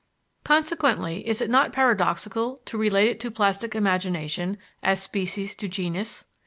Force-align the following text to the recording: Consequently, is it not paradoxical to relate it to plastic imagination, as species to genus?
Consequently, 0.43 1.27
is 1.29 1.41
it 1.41 1.49
not 1.51 1.71
paradoxical 1.71 2.61
to 2.65 2.75
relate 2.75 3.07
it 3.07 3.19
to 3.19 3.29
plastic 3.29 3.75
imagination, 3.75 4.57
as 4.81 4.99
species 4.99 5.53
to 5.53 5.67
genus? 5.67 6.25